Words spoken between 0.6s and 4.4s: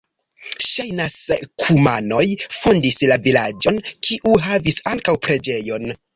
Ŝajnas, kumanoj fondis la vilaĝon, kiu